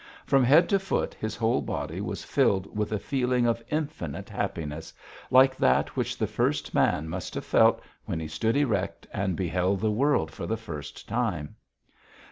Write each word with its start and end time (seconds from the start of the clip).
From 0.25 0.43
head 0.43 0.67
to 0.69 0.79
foot 0.79 1.13
his 1.13 1.35
whole 1.35 1.61
body 1.61 2.01
was 2.01 2.23
filled 2.23 2.75
with 2.75 2.91
a 2.91 2.97
feeling 2.97 3.45
of 3.45 3.61
infinite 3.69 4.29
happiness, 4.31 4.91
like 5.29 5.55
that 5.57 5.95
which 5.95 6.17
the 6.17 6.25
first 6.25 6.73
man 6.73 7.07
must 7.07 7.35
have 7.35 7.45
felt 7.45 7.79
when 8.05 8.19
he 8.19 8.27
stood 8.27 8.57
erect 8.57 9.05
and 9.13 9.35
beheld 9.35 9.79
the 9.79 9.91
world 9.91 10.31
for 10.31 10.47
the 10.47 10.57
first 10.57 11.07
time. 11.07 11.55